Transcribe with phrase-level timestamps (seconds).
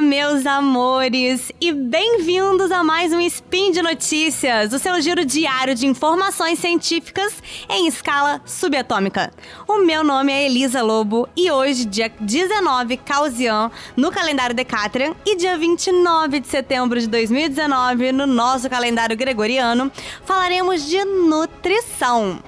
[0.00, 5.74] Olá, meus amores, e bem-vindos a mais um Spin de Notícias, o seu giro diário
[5.74, 7.34] de informações científicas
[7.68, 9.30] em escala subatômica.
[9.68, 15.36] O meu nome é Elisa Lobo e hoje, dia 19 Causian, no calendário Decatrian, e
[15.36, 19.92] dia 29 de setembro de 2019, no nosso calendário gregoriano,
[20.24, 22.42] falaremos de nutrição.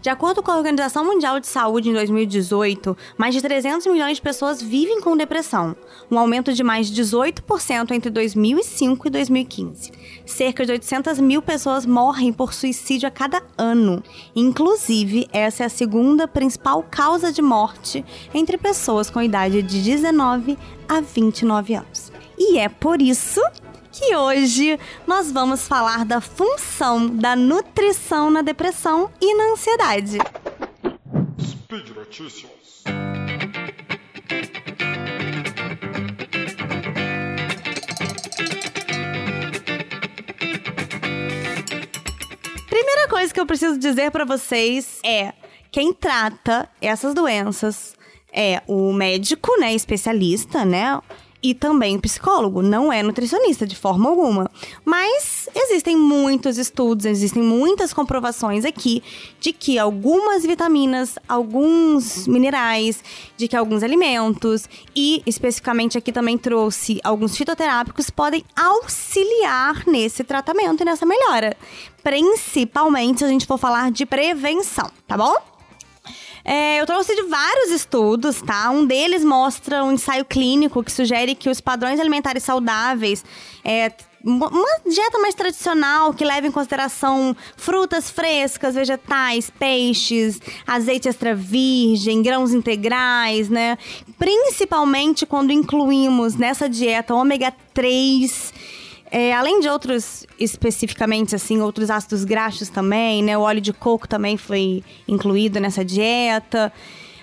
[0.00, 4.22] De acordo com a Organização Mundial de Saúde, em 2018, mais de 300 milhões de
[4.22, 5.76] pessoas vivem com depressão,
[6.10, 9.92] um aumento de mais de 18% entre 2005 e 2015.
[10.24, 14.02] Cerca de 800 mil pessoas morrem por suicídio a cada ano.
[14.34, 20.56] Inclusive, essa é a segunda principal causa de morte entre pessoas com idade de 19
[20.88, 22.10] a 29 anos.
[22.38, 23.42] E é por isso
[24.00, 30.16] que hoje nós vamos falar da função da nutrição na depressão e na ansiedade.
[31.38, 32.82] Speed Notícias.
[42.70, 45.34] Primeira coisa que eu preciso dizer para vocês é
[45.70, 47.94] quem trata essas doenças
[48.32, 50.98] é o médico, né, especialista, né?
[51.42, 54.50] E também psicólogo, não é nutricionista de forma alguma.
[54.84, 59.02] Mas existem muitos estudos, existem muitas comprovações aqui
[59.38, 63.02] de que algumas vitaminas, alguns minerais,
[63.36, 70.82] de que alguns alimentos e especificamente aqui também trouxe alguns fitoterápicos podem auxiliar nesse tratamento
[70.82, 71.56] e nessa melhora.
[72.02, 75.59] Principalmente se a gente for falar de prevenção, tá bom?
[76.44, 78.70] É, eu trouxe de vários estudos, tá?
[78.70, 83.24] Um deles mostra um ensaio clínico que sugere que os padrões alimentares saudáveis
[83.64, 84.50] é, uma
[84.86, 92.52] dieta mais tradicional que leva em consideração frutas frescas, vegetais, peixes, azeite extra virgem, grãos
[92.52, 93.78] integrais, né?
[94.18, 98.52] Principalmente quando incluímos nessa dieta ômega 3
[99.10, 103.36] é, além de outros, especificamente, assim, outros ácidos graxos também, né?
[103.36, 106.72] O óleo de coco também foi incluído nessa dieta.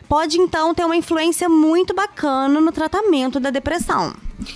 [0.07, 4.13] Pode, então, ter uma influência muito bacana no tratamento da depressão.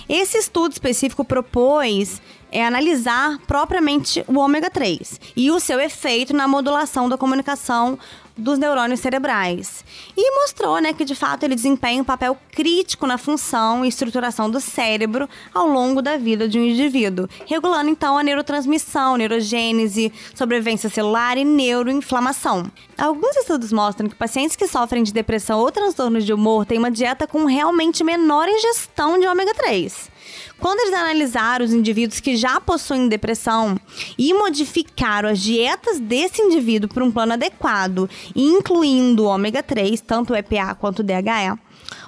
[0.08, 2.20] Esse estudo específico propôs
[2.52, 7.98] é analisar propriamente o ômega 3 e o seu efeito na modulação da comunicação
[8.36, 9.84] dos neurônios cerebrais.
[10.16, 14.50] E mostrou né, que, de fato, ele desempenha um papel crítico na função e estruturação
[14.50, 20.88] do cérebro ao longo da vida de um indivíduo, regulando então a neurotransmissão, neurogênese, sobrevivência
[20.88, 22.70] celular e neuroinflamação.
[22.96, 26.90] Alguns estudos mostram que pacientes que sofrem de depressão ou transtornos de humor têm uma
[26.90, 30.11] dieta com realmente menor ingestão de ômega 3.
[30.58, 33.78] Quando eles analisaram os indivíduos que já possuem depressão
[34.18, 40.74] e modificaram as dietas desse indivíduo para um plano adequado, incluindo ômega 3, tanto EPA
[40.74, 41.58] quanto DHE,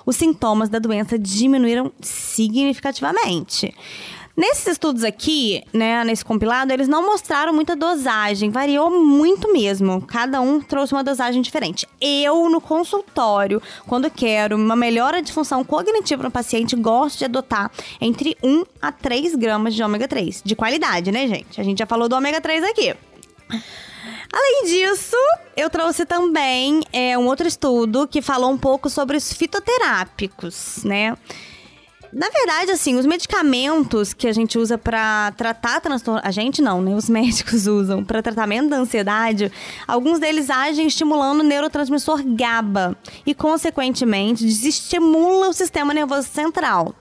[0.07, 3.75] os sintomas da doença diminuíram significativamente.
[4.37, 10.03] Nesses estudos aqui, né, nesse compilado, eles não mostraram muita dosagem, variou muito mesmo.
[10.03, 11.87] Cada um trouxe uma dosagem diferente.
[12.00, 17.71] Eu, no consultório, quando quero uma melhora de função cognitiva no paciente, gosto de adotar
[18.00, 20.43] entre 1 a 3 gramas de ômega 3.
[20.44, 21.61] De qualidade, né, gente?
[21.61, 22.93] A gente já falou do ômega 3 aqui.
[24.33, 25.17] Além disso,
[25.56, 31.17] eu trouxe também é, um outro estudo que falou um pouco sobre os fitoterápicos, né?
[32.15, 36.21] Na verdade, assim, os medicamentos que a gente usa para tratar transtorno.
[36.23, 36.95] A gente não, né?
[36.95, 39.51] Os médicos usam para tratamento da ansiedade.
[39.87, 46.95] Alguns deles agem estimulando o neurotransmissor GABA e, consequentemente, desestimula o sistema nervoso central.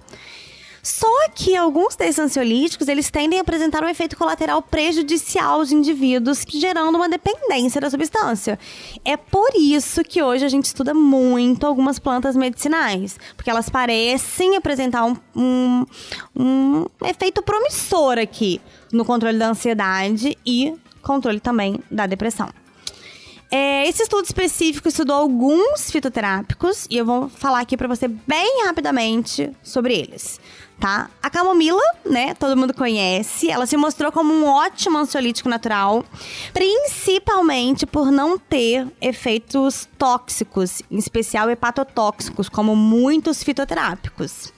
[0.83, 6.44] Só que alguns desses ansiolíticos, eles tendem a apresentar um efeito colateral prejudicial aos indivíduos,
[6.45, 8.59] gerando uma dependência da substância.
[9.05, 14.57] É por isso que hoje a gente estuda muito algumas plantas medicinais, porque elas parecem
[14.57, 15.85] apresentar um, um,
[16.35, 18.59] um efeito promissor aqui
[18.91, 22.49] no controle da ansiedade e controle também da depressão.
[23.49, 28.66] É, esse estudo específico estudou alguns fitoterápicos e eu vou falar aqui para você bem
[28.66, 30.40] rapidamente sobre eles
[30.79, 31.09] tá?
[31.22, 36.03] A camomila, né, todo mundo conhece, ela se mostrou como um ótimo ansiolítico natural,
[36.53, 44.53] principalmente por não ter efeitos tóxicos, em especial hepatotóxicos, como muitos fitoterápicos.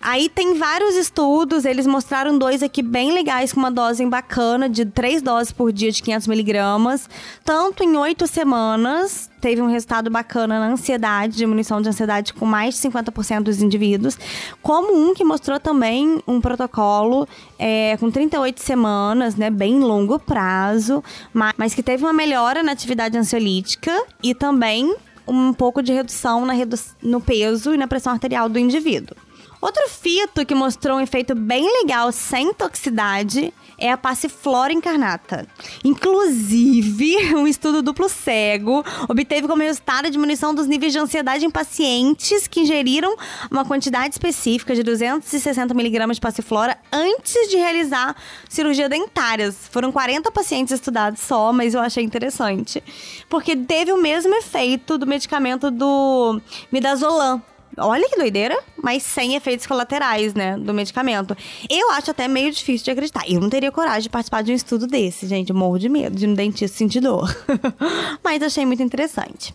[0.00, 4.84] Aí tem vários estudos, eles mostraram dois aqui bem legais, com uma dose bacana, de
[4.84, 7.08] três doses por dia de 500 miligramas.
[7.44, 12.74] Tanto em oito semanas, teve um resultado bacana na ansiedade, diminuição de ansiedade com mais
[12.74, 14.18] de 50% dos indivíduos,
[14.62, 17.26] como um que mostrou também um protocolo
[17.58, 21.02] é, com 38 semanas, né, bem longo prazo,
[21.32, 24.94] mas, mas que teve uma melhora na atividade ansiolítica e também
[25.26, 29.16] um pouco de redução na redu no peso e na pressão arterial do indivíduo.
[29.60, 35.46] Outro fito que mostrou um efeito bem legal sem toxicidade é a passiflora incarnata.
[35.84, 41.50] Inclusive, um estudo duplo cego obteve como resultado a diminuição dos níveis de ansiedade em
[41.50, 43.16] pacientes que ingeriram
[43.50, 48.16] uma quantidade específica de 260 miligramas de passiflora antes de realizar
[48.48, 49.56] cirurgia dentárias.
[49.70, 52.82] Foram 40 pacientes estudados só, mas eu achei interessante.
[53.28, 57.42] Porque teve o mesmo efeito do medicamento do midazolam
[57.78, 61.36] Olha que doideira, mas sem efeitos colaterais, né, do medicamento.
[61.68, 63.22] Eu acho até meio difícil de acreditar.
[63.28, 65.52] Eu não teria coragem de participar de um estudo desse, gente.
[65.52, 67.28] Morro de medo de um dentista sentir dor.
[68.24, 69.52] mas achei muito interessante.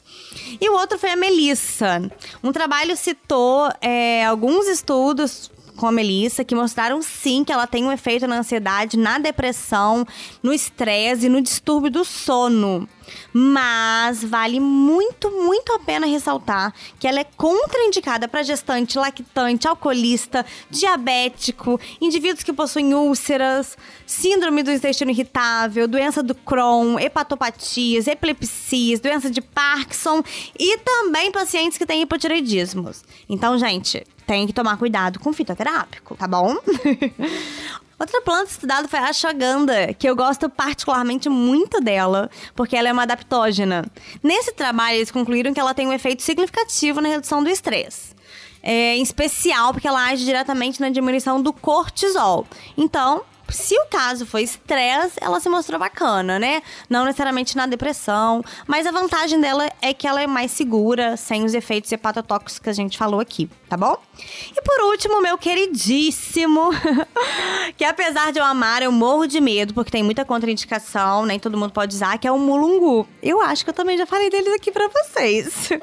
[0.59, 2.01] E o outro foi a Melissa.
[2.43, 7.83] Um trabalho citou é, alguns estudos com a Melissa que mostraram sim que ela tem
[7.83, 10.05] um efeito na ansiedade, na depressão,
[10.43, 12.87] no estresse e no distúrbio do sono.
[13.33, 20.45] Mas vale muito, muito a pena ressaltar que ela é contraindicada para gestante, lactante, alcoolista,
[20.69, 29.29] diabético, indivíduos que possuem úlceras, síndrome do intestino irritável, doença do Crohn, hepatopatias, epilepsias, doença
[29.29, 30.23] de Parkinson
[30.57, 33.03] e também pacientes que têm hipotireoidismos.
[33.29, 36.55] Então, gente, tem que tomar cuidado com fitoterápico, tá bom?
[38.01, 42.91] Outra planta estudada foi a ashwagandha, que eu gosto particularmente muito dela, porque ela é
[42.91, 43.85] uma adaptógena.
[44.23, 48.15] Nesse trabalho, eles concluíram que ela tem um efeito significativo na redução do estresse.
[48.63, 52.47] É, em especial porque ela age diretamente na diminuição do cortisol.
[52.75, 53.21] Então,
[53.51, 56.61] se o caso foi estresse, ela se mostrou bacana, né?
[56.89, 61.43] Não necessariamente na depressão, mas a vantagem dela é que ela é mais segura, sem
[61.43, 63.97] os efeitos hepatotóxicos que a gente falou aqui, tá bom?
[64.55, 66.69] E por último, meu queridíssimo,
[67.77, 71.57] que apesar de eu amar, eu morro de medo, porque tem muita contraindicação, nem todo
[71.57, 73.07] mundo pode usar, que é o mulungu.
[73.21, 75.69] Eu acho que eu também já falei deles aqui para vocês.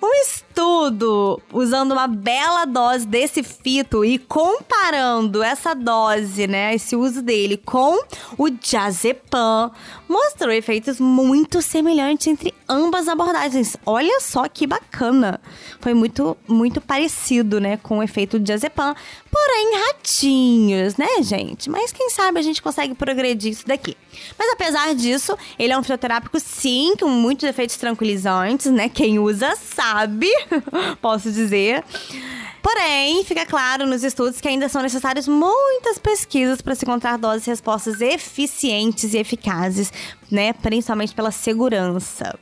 [0.00, 7.22] Um estudo usando uma bela dose desse fito e comparando essa dose, né, esse uso
[7.22, 7.98] dele com
[8.36, 9.70] o diazepam,
[10.08, 13.76] mostrou efeitos muito semelhantes entre ambas abordagens.
[13.84, 15.40] Olha só que bacana.
[15.80, 18.94] Foi muito muito parecido, né, com o efeito do diazepam,
[19.30, 21.70] porém ratinhos, né, gente?
[21.70, 23.96] Mas quem sabe a gente consegue progredir isso daqui.
[24.38, 28.88] Mas apesar disso, ele é um fitoterápico sim, com muitos efeitos tranquilizantes, né?
[28.88, 30.28] Quem usa sabe,
[31.00, 31.84] posso dizer.
[32.62, 37.46] Porém, fica claro nos estudos que ainda são necessárias muitas pesquisas para se encontrar doses
[37.46, 39.92] e respostas eficientes e eficazes,
[40.30, 40.52] né?
[40.52, 42.38] Principalmente pela segurança.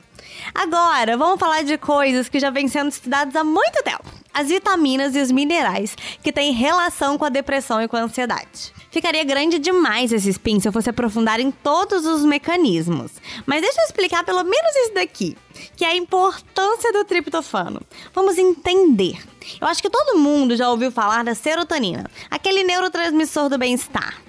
[0.53, 4.05] Agora, vamos falar de coisas que já vêm sendo estudadas há muito tempo.
[4.33, 8.73] As vitaminas e os minerais que têm relação com a depressão e com a ansiedade.
[8.91, 13.11] Ficaria grande demais esse spin se eu fosse aprofundar em todos os mecanismos.
[13.45, 15.35] Mas deixa eu explicar pelo menos isso daqui,
[15.75, 17.81] que é a importância do triptofano.
[18.13, 19.17] Vamos entender.
[19.59, 24.26] Eu acho que todo mundo já ouviu falar da serotonina, aquele neurotransmissor do bem-estar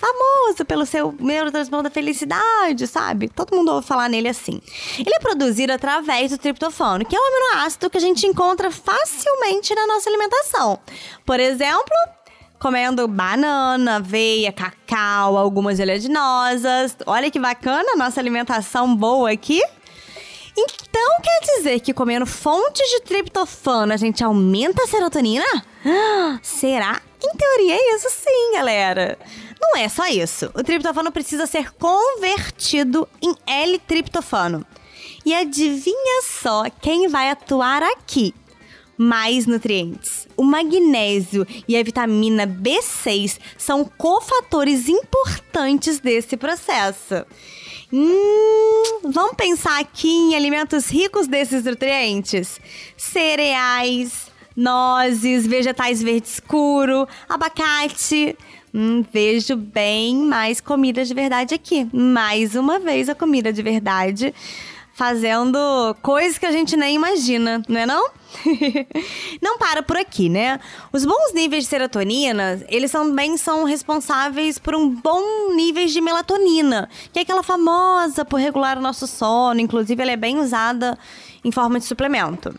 [0.00, 3.28] famoso pelo seu neurotransmissor da felicidade, sabe?
[3.28, 4.60] Todo mundo ouve falar nele assim.
[4.98, 9.74] Ele é produzido através do triptofano, que é um aminoácido que a gente encontra facilmente
[9.74, 10.78] na nossa alimentação.
[11.26, 11.94] Por exemplo,
[12.58, 16.96] comendo banana, aveia, cacau, algumas oleaginosas.
[17.04, 19.62] Olha que bacana, nossa alimentação boa aqui.
[20.56, 25.44] Então quer dizer que comendo fontes de triptofano a gente aumenta a serotonina?
[26.42, 27.00] será?
[27.22, 29.18] Em teoria é isso sim, galera.
[29.60, 30.50] Não é só isso.
[30.54, 34.66] O triptofano precisa ser convertido em L-triptofano.
[35.24, 38.34] E adivinha só quem vai atuar aqui?
[39.02, 40.28] mais nutrientes.
[40.36, 47.24] O magnésio e a vitamina B6 são cofatores importantes desse processo.
[47.90, 52.60] Hum, vamos pensar aqui em alimentos ricos desses nutrientes:
[52.94, 58.36] cereais, nozes, vegetais verde escuro, abacate.
[58.72, 61.88] Hum, vejo bem mais comida de verdade aqui.
[61.92, 64.34] Mais uma vez a comida de verdade
[65.00, 65.58] fazendo
[66.02, 68.10] coisas que a gente nem imagina, não é não?
[69.40, 70.60] não para por aqui, né?
[70.92, 76.86] Os bons níveis de serotonina, eles também são responsáveis por um bom nível de melatonina,
[77.14, 80.98] que é aquela famosa por regular o nosso sono, inclusive ela é bem usada
[81.42, 82.54] em forma de suplemento.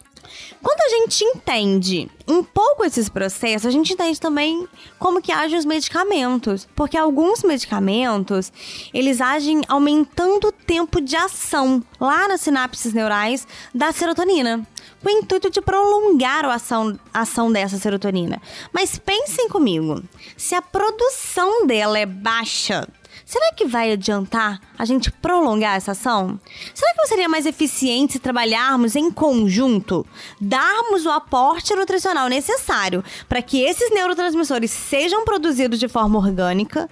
[0.62, 4.68] Quando a gente entende um pouco esses processos, a gente entende também
[5.00, 8.52] como que agem os medicamentos, porque alguns medicamentos,
[8.94, 14.66] eles agem aumentando o tempo de ação lá nas sinapses neurais da serotonina,
[15.02, 18.42] com o intuito de prolongar a ação, a ação dessa serotonina.
[18.72, 20.04] Mas pensem comigo,
[20.38, 22.88] se a produção dela é baixa,
[23.32, 26.38] será que vai adiantar a gente prolongar essa ação?
[26.74, 30.06] Será que não seria mais eficiente se trabalharmos em conjunto,
[30.40, 36.90] darmos o aporte nutricional necessário para que esses neurotransmissores sejam produzidos de forma orgânica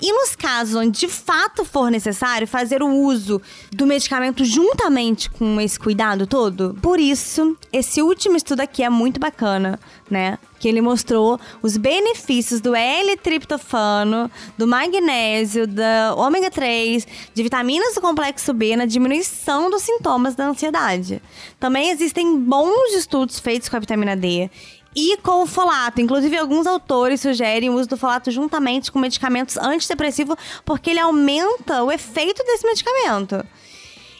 [0.00, 5.60] e, nos casos onde de fato for necessário, fazer o uso do medicamento juntamente com
[5.60, 6.74] esse cuidado todo?
[6.80, 9.78] Por isso, esse último estudo aqui é muito bacana,
[10.10, 10.38] né?
[10.62, 18.00] que ele mostrou os benefícios do L-triptofano, do magnésio, da ômega 3, de vitaminas do
[18.00, 21.20] complexo B na diminuição dos sintomas da ansiedade.
[21.58, 24.48] Também existem bons estudos feitos com a vitamina D
[24.94, 26.00] e com o folato.
[26.00, 31.82] Inclusive, alguns autores sugerem o uso do folato juntamente com medicamentos antidepressivos, porque ele aumenta
[31.82, 33.44] o efeito desse medicamento.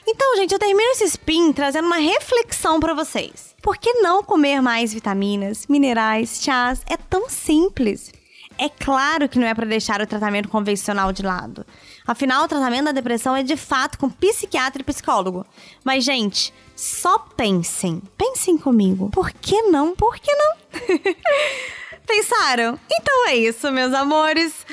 [0.07, 3.55] Então, gente, eu termino esse spin trazendo uma reflexão para vocês.
[3.63, 6.83] Por que não comer mais vitaminas, minerais, chás?
[6.89, 8.11] É tão simples.
[8.63, 11.67] É claro que não é para deixar o tratamento convencional de lado.
[12.07, 15.45] Afinal, o tratamento da depressão é de fato com psiquiatra e psicólogo.
[15.83, 18.01] Mas, gente, só pensem.
[18.17, 19.11] Pensem comigo.
[19.11, 19.97] Por que não?
[19.97, 20.55] Por que não?
[22.07, 22.79] Pensaram?
[22.89, 24.65] Então é isso, meus amores.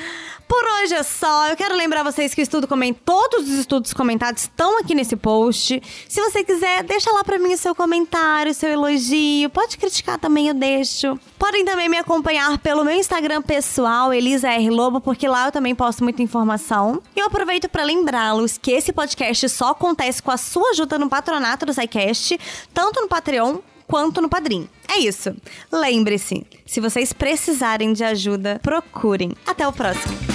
[0.50, 1.46] Por hoje é só.
[1.46, 2.94] Eu quero lembrar vocês que o estudo coment...
[3.04, 5.80] todos os estudos comentados estão aqui nesse post.
[6.08, 9.48] Se você quiser, deixa lá para mim o seu comentário, o seu elogio.
[9.50, 11.16] Pode criticar também, eu deixo.
[11.38, 14.70] Podem também me acompanhar pelo meu Instagram pessoal, Elisa R.
[14.70, 17.00] Lobo, porque lá eu também posto muita informação.
[17.14, 21.08] E eu aproveito para lembrá-los que esse podcast só acontece com a sua ajuda no
[21.08, 22.40] patronato do SciCast,
[22.74, 24.68] tanto no Patreon quanto no Padrim.
[24.88, 25.32] É isso.
[25.70, 29.30] Lembre-se, se vocês precisarem de ajuda, procurem.
[29.46, 30.29] Até o próximo.